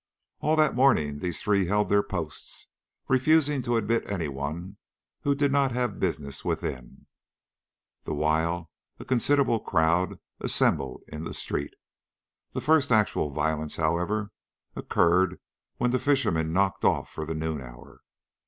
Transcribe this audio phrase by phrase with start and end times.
[0.39, 2.65] All that morning the three held their posts,
[3.07, 4.77] refusing to admit any one
[5.19, 7.05] who did not have business within,
[8.05, 11.75] the while a considerable crowd assembled in the street.
[12.53, 14.31] The first actual violence, however,
[14.75, 15.39] occurred
[15.77, 18.01] when the fishermen knocked off for the noon hour.